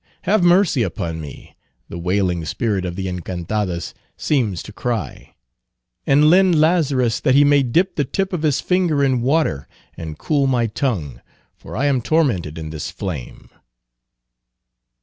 "Have 0.23 0.43
mercy 0.43 0.81
upon 0.81 1.21
me," 1.21 1.55
the 1.87 1.99
wailing 1.99 2.43
spirit 2.45 2.85
of 2.85 2.95
the 2.95 3.05
Encantadas 3.07 3.93
seems 4.17 4.63
to 4.63 4.73
cry, 4.73 5.35
"and 6.07 6.27
send 6.27 6.59
Lazarus 6.59 7.19
that 7.19 7.35
he 7.35 7.43
may 7.43 7.61
dip 7.61 7.95
the 7.95 8.03
tip 8.03 8.33
of 8.33 8.41
his 8.41 8.61
finger 8.61 9.03
in 9.03 9.21
water 9.21 9.67
and 9.95 10.17
cool 10.17 10.47
my 10.47 10.65
tongue, 10.65 11.21
for 11.55 11.77
I 11.77 11.85
am 11.85 12.01
tormented 12.01 12.57
in 12.57 12.71
this 12.71 12.89
flame." 12.89 13.51